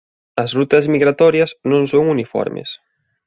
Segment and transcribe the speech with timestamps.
[0.43, 2.69] As rutas migratorias non son uniformes.